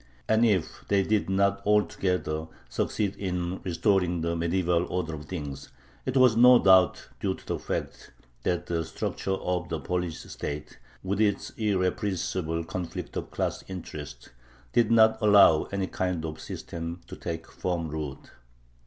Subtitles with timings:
[0.27, 5.69] And if they did not altogether succeed in restoring the medieval order of things,
[6.07, 8.09] it was no doubt due to the fact
[8.41, 14.29] that the structure of the Polish state, with its irrepressible conflict of class interests,
[14.73, 18.31] did not allow any kind of system to take firm root.